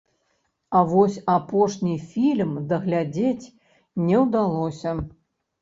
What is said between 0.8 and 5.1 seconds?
вось апошні фільм даглядзець не ўдалося.